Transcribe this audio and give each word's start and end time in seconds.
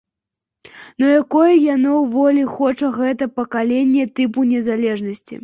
Ну 1.03 1.09
якой 1.21 1.53
яно 1.75 1.93
волі 2.15 2.43
хоча, 2.55 2.91
гэтае 2.99 3.29
пакаленне, 3.39 4.09
тыпу 4.19 4.49
незалежнасці? 4.57 5.35